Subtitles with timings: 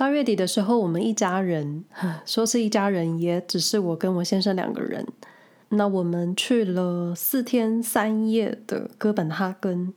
[0.00, 1.84] 到月底的时候，我们一家人，
[2.24, 5.06] 说是一家人，也只是我跟我先生两个人。
[5.68, 9.92] 那我们去了四天三夜的哥本哈根。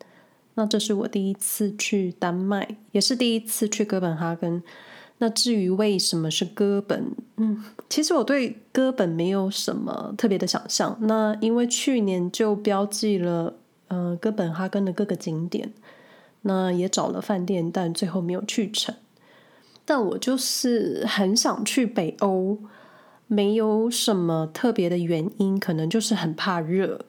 [0.55, 4.61] 那这是我第一次去丹麦，也是第一次去哥本哈根。
[5.19, 10.97] 那至于为什么是哥本，嗯，其实我对哥本没有什么特别的想象。
[11.03, 13.53] 那因为去年就标记了，
[13.87, 15.71] 呃，哥本哈根的各个景点，
[16.41, 18.93] 那也找了饭店，但最后没有去成。
[19.85, 22.57] 但我就是很想去北欧，
[23.27, 27.05] 没有什么特别的原因，可能就是很怕热，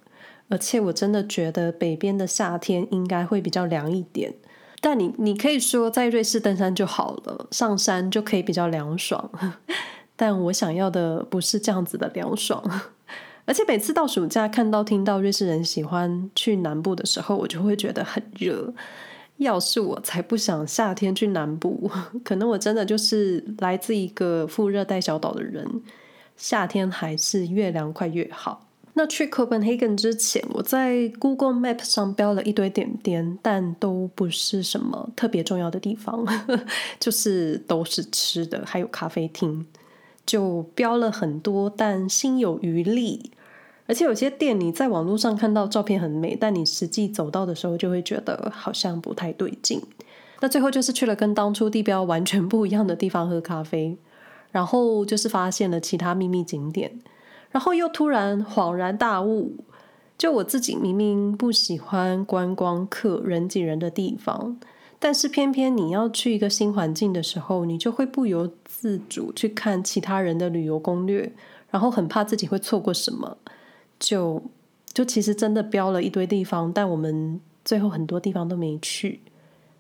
[0.49, 4.35] 而且我真的觉得北边的夏天应该会比较凉一点。
[4.81, 9.31] 但你你可以说在瑞士登山就好了，上山就可以比较凉爽。
[10.17, 12.63] 但我想要的不是这样子的凉爽，
[13.47, 18.75] 而且每次到暑假看到听到瑞士人喜欢去南部的时候，我就会觉得很热。
[19.39, 21.91] 要是我才不想夏天去南部，
[22.25, 25.83] 可能我真的就是来自一个副热带小岛的人，
[26.37, 28.67] 夏天还是越凉快越好。
[28.97, 36.25] 那去 Copenhagen 之前，我在 Google Map 上标了一堆点点，但都不是什么特别重要的地方，
[37.01, 39.67] 就是都是吃的，还有咖啡厅，
[40.25, 43.33] 就标了很多，但心有余力。
[43.87, 49.83] 而且有些店你在网络上看到照片很美，但你实际走到的时候就会觉得好像不太对劲。
[50.41, 53.97] 那最后就是去了跟当初地标完全不一样的地方喝咖啡，
[54.51, 56.99] 然后就是发现了其他秘密景点。
[57.51, 59.55] 然后又突然恍然大悟，
[60.19, 64.59] 就我自己明明不喜欢观光客人挤人的地方，
[64.99, 71.33] 但是偏偏你要去一个新环境的时候，你就会不由自主去看其他人的旅游攻略，
[71.71, 73.37] 然后很怕自己会错过什么，
[74.05, 74.41] 就
[74.93, 79.19] 就其实真的标了一堆地方，但我们最后很多地方都没去。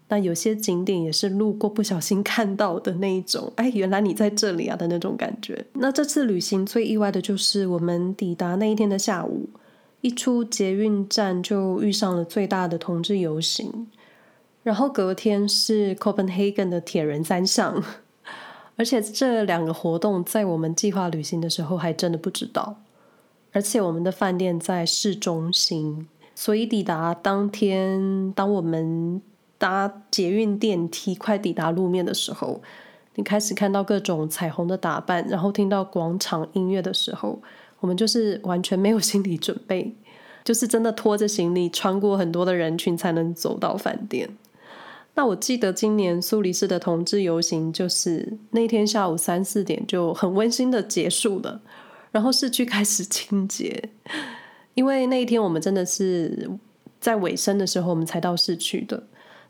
[0.09, 5.63] 那有些景点也是路过不小心看到的那一种，哎，原来你在这里啊的那种感觉。
[5.75, 9.47] 那这次旅行最意外的就是我们抵达那一天的下午，
[10.01, 13.87] 一出捷运站就遇上了最大的同志游行，
[14.63, 17.83] 然后隔天是 Copenhagen 的铁人三项，
[18.77, 22.77] 而且这两个活动在我们计划旅行的时候还真的不知道，
[23.55, 29.23] 而且我们的饭店在市中心，所以抵达当天，当我们
[29.57, 32.61] 搭捷运电梯快抵达路面的时候，
[33.15, 37.41] 你开始看到各种彩虹的打扮，然后听到广场音乐的时候，
[37.79, 39.95] 我们就是完全没有 心理准备，
[40.43, 44.29] 就是真的拖着行李穿过很多的人群才能走到饭店。
[45.15, 51.61] 那我记得今年苏黎世的同志游行，就是那天下午三四点就很温馨的结束了，
[52.15, 53.91] 然后市区开始清洁，
[54.75, 56.49] 因为那一天我们真的是
[57.01, 59.03] 在尾声的时候我们才到市区的。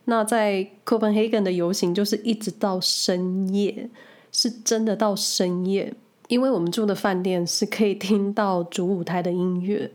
[0.07, 3.91] 那在 Copenhagen 的游行就是一直到深夜，
[4.33, 5.93] 是真的到深夜，
[6.29, 9.91] 因为我们住的饭店是可以听到主舞台的音乐。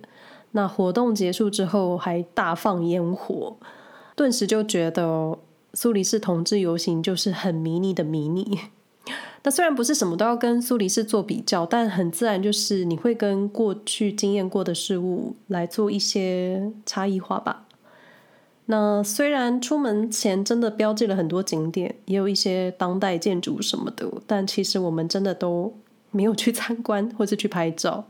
[0.51, 3.57] 那活动结束之后还大放烟火，
[4.15, 5.39] 顿时就觉得
[5.73, 8.59] 苏黎世同志游行就是很迷你的迷你。
[9.43, 17.65] 那虽然不是什么都要跟苏黎世做比较，但很自然就是你会跟过去经验过的事物来做一些差异化吧。
[18.65, 25.73] 那虽然出门前真的标记了很多景点，也有一些当代建筑什么的，但其实我们真的都
[26.11, 28.05] 没有去参观或是去拍照。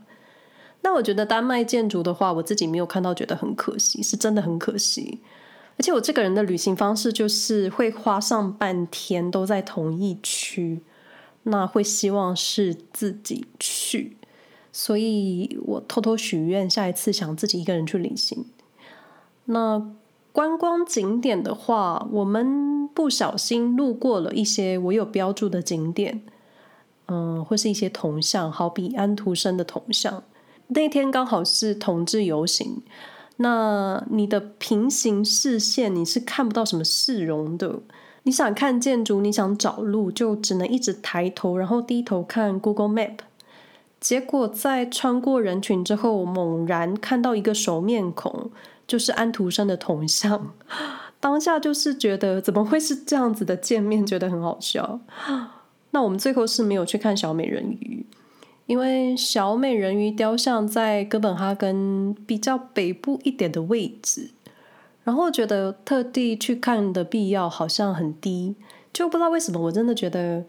[0.82, 5.20] 那我觉得丹麦建筑的话，我自己没有看到，觉得很可惜，是真的很可惜。
[5.78, 10.82] 而且我这个人的旅行方式就是会花上半天都在同一区，
[11.44, 14.16] 那会希望是自己去，
[14.72, 18.44] 所以我偷偷许愿，下一次想自己一个人去旅行。
[19.46, 19.92] 那。
[20.32, 26.22] 观光景点的话，我们不小心路过了一些我有标注的景点，
[27.08, 30.22] 嗯，或是一些铜像，好比安徒生的铜像。
[30.68, 32.80] 那天刚好是同志游行，
[33.38, 37.80] 那你的平行视线你是看不到什么市容的。
[38.22, 43.18] 你想看建筑，你想找路，就只能一直抬头，然后低头看 Google Map。
[44.00, 48.50] 结果在穿过人群之后，猛然看到一个熟面孔。
[48.86, 50.52] 就是安徒生的铜像，
[51.20, 54.98] 当下就是觉得怎么会是这样子的见面，觉得很好笑。
[55.92, 58.04] 那我们最后是没有去看小美人鱼，
[58.66, 64.30] 因为小美人鱼雕像在哥本哈根比较北部一点的位置，
[65.04, 68.56] 然后觉得特地去看的必要好像很低，
[68.92, 70.44] 就不知道为什么，我真的觉得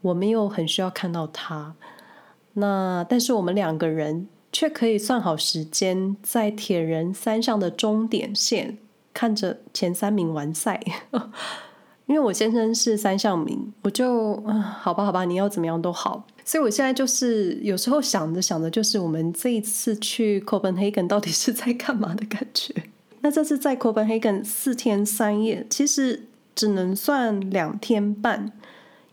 [0.00, 1.74] 我没有很需要看到他。
[2.54, 4.28] 那但是我们两个人。
[4.52, 8.78] 却可以算好时间，在铁人三项的终点线
[9.14, 10.80] 看着前三名完赛，
[12.06, 16.26] 因为我先生是三项名，我就啊，好吧，好吧，你要怎么样都好。
[16.44, 22.74] 所以我现在就是有时候想着想着，就是我们这一次去 Copenhagen 到底是在干嘛的感觉。
[23.20, 28.52] 那这次在 Copenhagen 四天三夜，其实只能算两天半，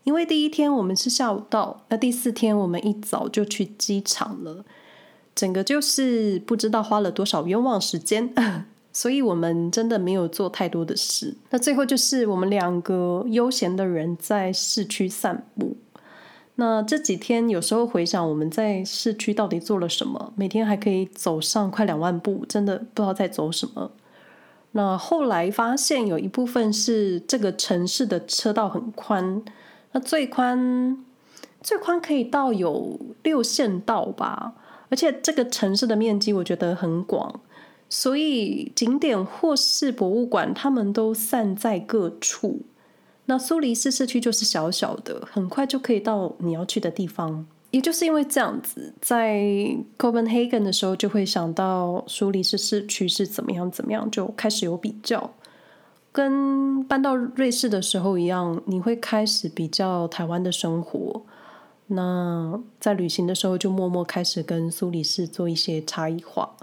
[0.04, 4.64] 因为第一天我们是下午到，那第四天我们一早就去机场了，
[5.34, 8.32] 整个就是不知道花了多少冤枉时间。
[8.90, 11.32] 所以我们真的没有做太多的事。
[11.50, 15.76] 那最后就是我们两个悠闲的人在市区散步。
[16.60, 23.92] 那这几天有时候回想我们在市区到底做了什么，每天还可以走上快两万步，真的不知道在走什么。
[24.72, 29.40] 那后来发现有一部分是这个城市的车道很宽，
[29.92, 31.04] 那最宽
[31.62, 34.54] 最宽可以到有六线道吧，
[34.88, 37.40] 而且这个城市的面积我觉得很广。
[37.88, 42.62] 所以景点或是博物馆，他们都散在各处。
[43.30, 47.46] 那苏黎世市区就是小小的，很快就可以到你要去的地方。
[47.70, 49.36] 也就是因为这样子，在
[49.98, 55.30] Copenhagen 的时候，就会想到苏黎世市区是怎么样怎么样，就开始有比较。
[56.10, 61.22] 跟搬到瑞士的时候一样，你会开始比较台湾的生活。
[61.88, 66.56] 那在旅行的时候，就默默开始跟苏黎世做一些差异化。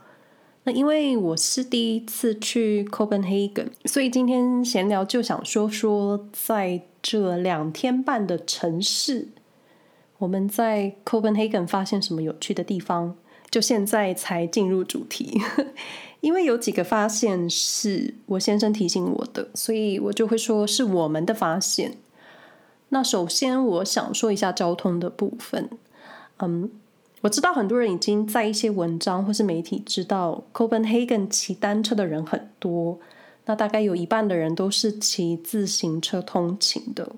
[0.67, 9.27] 那因为我是第一次去 Copenhagen，所以今天闲聊就想说说，在这两天半的城市，
[10.17, 13.15] 我们在 Copenhagen 发现什么有趣的地方。
[13.51, 15.39] 就现在才进入主题，
[16.19, 21.95] 因为有几个发现是我先生提醒我的，所以我就会说是我们的发现。
[22.89, 25.69] 那首先我想说一下交通的部分，
[26.39, 26.71] 嗯。
[27.25, 32.99] 我知道很多人已经在一些文章或是媒体知道，Copenhagen 骑单车的人很多，
[33.47, 37.11] 那大概有一半的人都是骑自行车通勤的。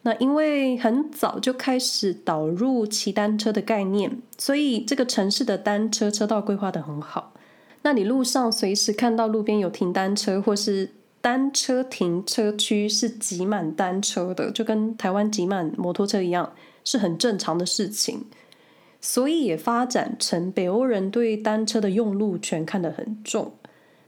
[0.00, 7.34] 那因为很早就开始导入骑单车的概念，所以这个城市的单车车道规划得很好。
[7.82, 10.90] 那你路上随时看到路边有停单车，或是
[11.20, 16.50] 单车停车区是挤满单车的，就跟台湾挤满摩托车一样，
[16.84, 18.24] 是很正常的事情。
[19.04, 23.52] 所以也发展成北欧人对单车的用路权看得很重。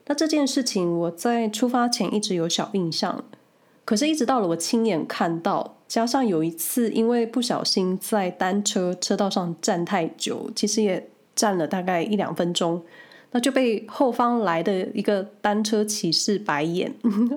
[0.06, 3.24] 那这件事情我在出发前一直有小印象，
[3.84, 12.80] 可是一直到了我亲眼看到，加上有一次因为不小心在单车车道上站太久，其实也站了大概一两分钟，
[13.32, 16.94] 那就被后方来的一个单车骑士白眼，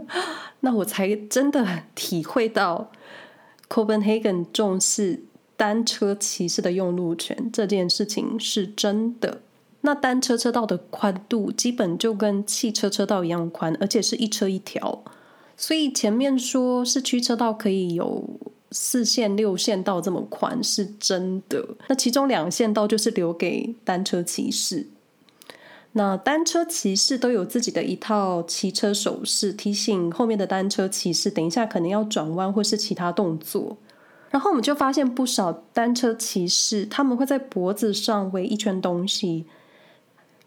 [0.59, 1.65] 那我才真的
[1.95, 2.91] 体会到
[3.67, 5.23] Copenhagen 重视。
[5.57, 9.41] 单车骑士的用路权这件事情是真的。
[9.81, 15.03] 那单车车道的宽度基本就跟汽车车道一样宽，而且是一车一条。
[15.55, 18.23] 所以前面说市区车道可以有
[18.71, 21.67] 四线、六线道这么宽是真的。
[21.87, 24.87] 那其中两线道就是留给单车骑士。
[25.93, 33.77] 那单车骑士都有自己的一套骑车手势，提醒后面的单车骑士等一下可能要转弯或是其他动作。
[34.29, 39.45] 然后我们就发现不少单车骑士，他们会在脖子上围一圈东西，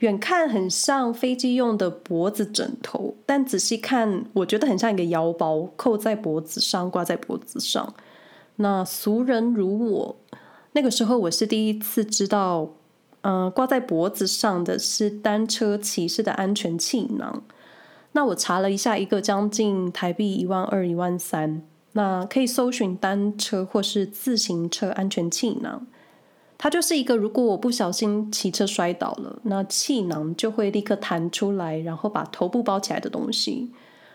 [0.00, 7.94] 远看很像飞机用的脖子枕头，但仔细看，我觉得很像一个腰包，扣在脖子上，挂在脖子上。
[8.56, 10.16] 那俗人如我，
[10.72, 12.70] 那个时候我是第一次知道，
[13.22, 17.42] 呃，挂在脖子上的是单车骑士的安全气囊。
[18.12, 21.62] 那我查了一下，一个将近台币一万二、一万三。
[21.92, 25.86] 那可以搜寻单车或是自行车安全气囊，
[26.56, 33.70] 它就是一个，如果我不小心骑车摔倒了，那气囊就会立刻弹出来，然后把头部包起来的东西。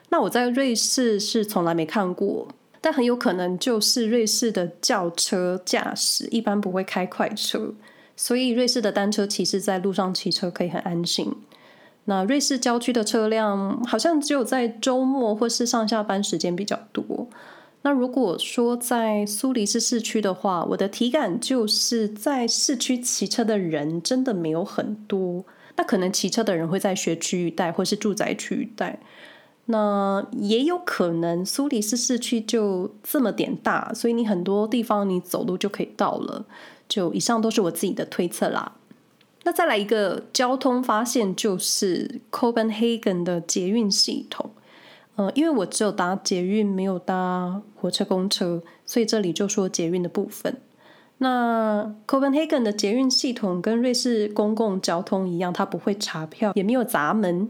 [0.10, 2.48] 那我在瑞士是从来没看过，
[2.80, 7.74] 但很有可能就是瑞士的轿车驾驶一般不会开快车，
[8.16, 11.34] 所以瑞士的单车骑士在路上骑车可以很安心。
[12.06, 17.28] 那瑞士郊区的车辆好像只有在周末或是上下班时间比较多。
[17.86, 25.46] 那如果说在苏黎世市区的话，我的体感就是在市区骑车的人真的没有很多。
[25.76, 29.00] 那可能骑车的人会在学区一带或是住宅区一带。
[29.66, 36.44] 那也有可能苏黎世市区就这么点大，所以你很多地方你走路就可以到了。
[36.90, 38.78] 就以上都是我自己的推测啦。
[39.44, 44.50] 那再来一个交通发现，就是 Copenhagen 的捷运系统。
[45.16, 50.58] 呃，因为我只有搭捷运，没有搭火车、公车，所以这里就说捷运的部分。
[51.20, 57.48] 那 Copenhagen 的捷运系统跟瑞士公共交通一样，它不会查票，也没有闸门，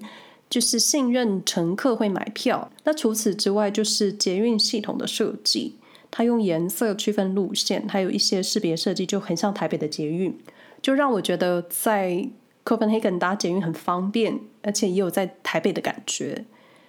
[0.48, 2.70] 就是信任乘客会买票。
[2.84, 5.78] 那除此之外，就是捷运系统的设计，
[6.12, 10.38] 它用颜色区分路线，还有一些识别设计，就很像台北的捷运，
[10.84, 12.30] 就让我觉得在
[12.64, 16.46] Copenhagen 搭捷运很方便，而且也有在台北的感觉。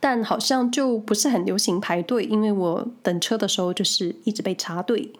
[0.08, 5.10] 但好像就不是很流行排队，因为我等车的时候就是一直被插队。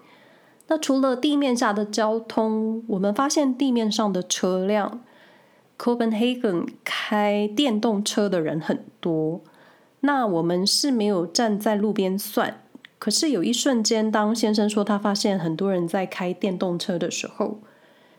[0.69, 5.01] 那除了地面下的交通，我们发现地面上的车辆
[5.77, 9.41] ，Copenhagen 开电动车的人很多。
[10.03, 12.61] 那我们是没有站在路边算，
[13.01, 17.59] 可是有一瞬间，当先生说他发现很多人在开电动车的时候，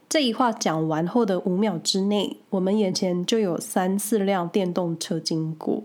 [0.10, 5.84] 这一话讲完后的五秒之内，我们眼前就有三四辆电动车经过。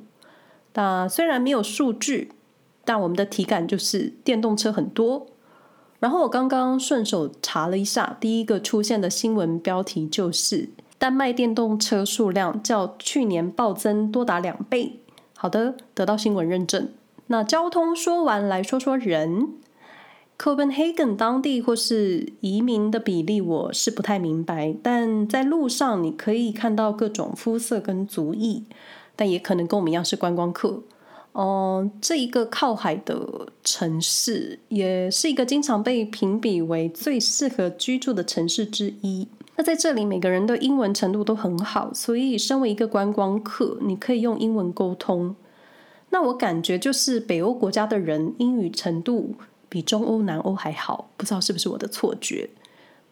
[0.74, 2.32] 那虽然没有数据，
[2.84, 5.26] 但我们的体感就是电动车很多。
[6.00, 14.98] 然后我刚刚顺手查了一下，第一个出现的新闻标题就是丹麦电动车数量较去年暴增多达两倍。
[15.36, 16.88] 好的，得到新闻认证。
[17.28, 19.48] 那交通说完，来说说人。
[20.38, 28.64] Copenhagen 当地或是移民的比例我是不太明白，但在路上你可以看到各种肤色跟族裔，
[29.16, 30.82] 但也可能跟我们一样是观光客。
[31.34, 39.26] 嗯，这一个靠海的城市，也是一个经常被评比为最适合居住的城市之一。
[39.56, 45.34] 那在这里，每个人的英文程度都很好，所以身为一个观光客，你可以用英文沟通。
[46.10, 49.34] 那我感觉就是北欧国家的人英语程度
[49.70, 52.50] 比中欧、南欧还好，不知道是不是我的错觉。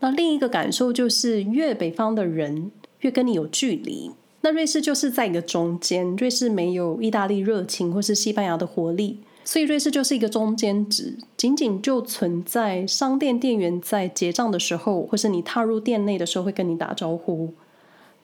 [0.00, 4.10] 那另一个感受就是，越北方的人越跟你有距离。
[4.42, 17.52] 那瑞士就是在一个中间，瑞士没有意大利热情或是西班牙的活力，所以瑞士就是一个中间值，仅仅就存在商店店员在结账的时候，或是你踏入店内的时候会跟你打招呼。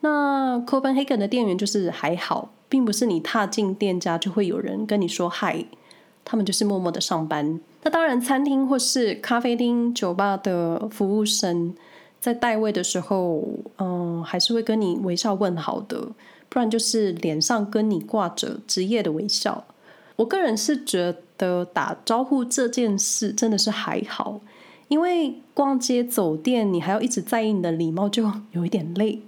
[0.01, 5.67] 那 Copenhagen 的店员就是还好，并不是你踏进店家就会有人跟你说嗨，
[6.25, 7.61] 他们就是默默的上班。
[7.83, 11.75] 那当然，餐厅或是咖啡厅、酒吧的服务生。
[12.27, 13.41] 在带位的时候，
[13.79, 15.97] 嗯，还是会跟你微笑问好的，
[16.49, 19.65] 不然就是脸上跟你挂着职业的微笑。
[20.17, 24.41] 我个人是觉得打招呼这件事真的是还好，
[24.89, 29.23] 因为逛街走店你还要一直在意你的礼貌，就有一点累。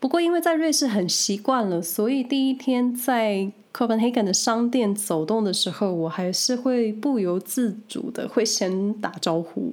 [0.00, 9.72] 不过因为在瑞士很习惯了，所以第一天在 Copenhagen 的商店走动的时候，我还是会不由自主的会先打招呼。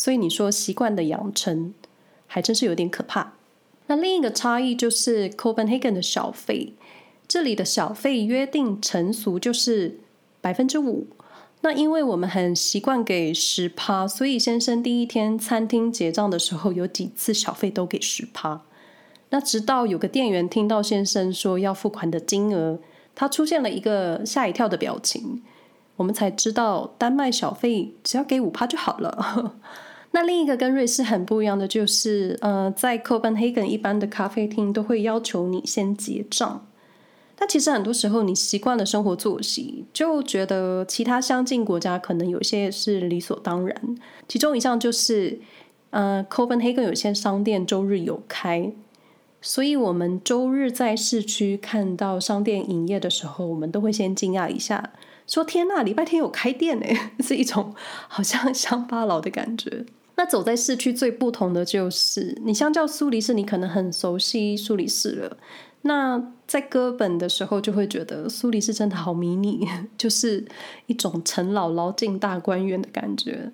[0.00, 1.74] 所以你说习惯的养成，
[2.26, 3.34] 还真是有点可怕。
[3.86, 6.72] 那另一个差异就是 Copenhagen 的小费，
[7.28, 9.98] 这里的小费约定成俗就是
[10.40, 11.08] 百分之五。
[11.60, 18.62] 那因为我们很习惯给十趴，所以先生第一天餐厅结账的时候，有几次小费都给十趴。
[19.28, 22.78] 那直到有个店员听到先生说要付款的金额，
[23.14, 25.42] 他出现了一个吓一跳的表情，
[25.96, 29.56] 我们才知道丹麦小费只要给五趴就好了。
[30.12, 36.66] 那另一个跟瑞士很不一样的就是，呃，在 Copenhagen 一般的咖啡厅都会要求你先结账。
[37.36, 43.96] 但其实很多时候你习惯了生活作息，就觉得其他相近国家可能有些是理所当然。
[44.28, 45.40] 其中一项就是，
[45.90, 48.72] 呃，Copenhagen 有些商店周日有开，
[49.40, 54.90] 所以我们周日在市区看到商店营业的时候，我们都会先惊讶一下，
[55.26, 56.86] 说：“天呐，礼拜天有开店呢！”
[57.24, 57.74] 是一种
[58.08, 59.86] 好像乡巴佬的感觉。
[60.20, 65.38] 那走在市区最不同的就是，你相较苏黎世，你可能很熟悉苏黎世了。
[65.80, 70.44] 那在哥本的时候，就会觉得苏黎世真的好迷你， 就是
[70.84, 73.50] 一种陈姥姥进大观园的感觉。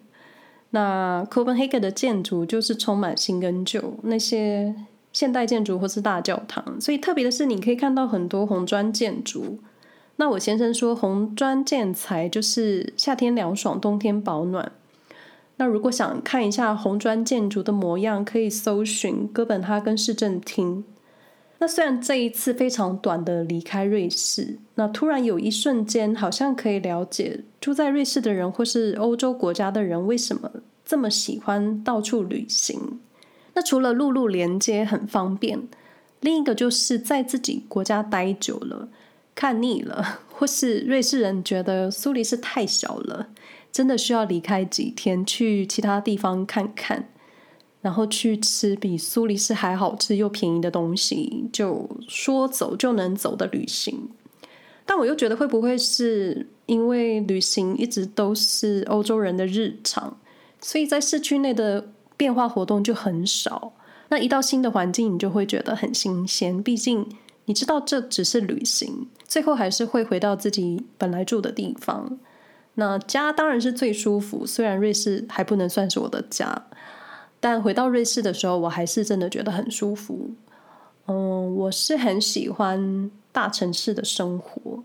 [0.71, 4.75] 那 Copenhagen 的建筑就是充满新跟旧，那些
[5.13, 6.81] 现代建筑或是大教堂。
[6.81, 9.61] 所以特别的是，你可以看到很多红砖建筑。
[10.17, 14.73] 那我先生说，红砖建材就是夏天凉爽，冬天保暖。
[15.59, 20.85] 那如果想看一下红砖建筑的模样，可以搜寻哥本哈根市政厅。
[21.59, 30.51] 那虽然这一次非常短的离开瑞士，那突然有一瞬间，好像可以了解住在瑞士的人或是欧洲国家的人为什么
[30.85, 33.01] 这么喜欢到处旅行。
[33.55, 35.67] 那除了陆路连接很方便，
[36.21, 38.91] 另一个就是在自己国家待久了，
[39.35, 43.29] 看腻了，或是瑞士人觉得苏黎世太小了。
[43.77, 47.11] 真的需要离开几天，去其他地方看看，
[47.83, 54.09] 然后去吃比苏黎世还好吃又便宜的东西，就说走就能走的旅行。
[54.87, 60.17] 但我又觉得，会不会是因为旅行一直都是欧洲人的日常，
[60.63, 63.75] 所以在市区内的变化活动就很少。
[64.09, 66.63] 那一到新的环境，你就会觉得很新鲜。
[66.63, 67.07] 毕竟
[67.45, 72.19] 你知道这只是旅行，最后还是会回到自己本来住的地方。
[72.77, 76.67] 那家当然是最舒服，虽然瑞士还不能算是我的家，
[77.41, 80.31] 但回到瑞士的时候，我还是真的觉得很舒服。
[81.07, 84.83] 嗯，我是很喜欢大城市的生活，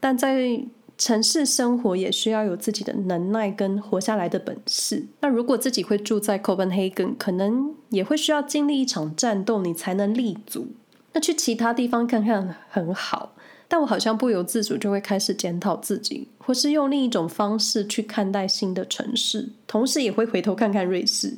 [0.00, 0.60] 但在
[0.96, 5.06] 城市生活也需要有自己的能耐跟活下来的本事。
[5.20, 10.66] 那如果自己会住在 Copenhagen，可能也会需要经历一场战斗，你才能立足。
[11.12, 13.32] 那去其他地方看看很好，
[13.68, 21.36] 但我好像不由自主就会开始检讨自己，或是用另一种方式去看待新的城市，同时也会回头看看瑞士，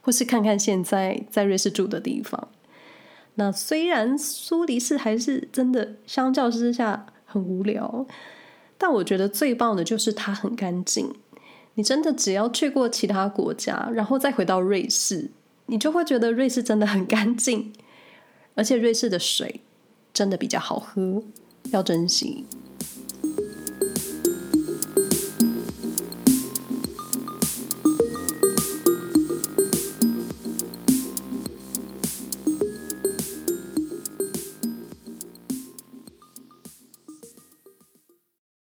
[0.00, 2.48] 或是看看现在在瑞士住的地方。
[3.34, 8.06] 那虽然苏黎世还是真的相较之下很无聊。
[8.78, 11.10] 但我觉得最棒的就是它很干净。
[11.76, 15.30] 你真的只要去过其他国家，然后再回到瑞士，
[15.64, 17.72] 你就会觉得瑞士真的很干净，
[18.54, 19.62] 而且瑞士的水
[20.12, 21.22] 真的比较好喝，
[21.72, 22.44] 要珍惜。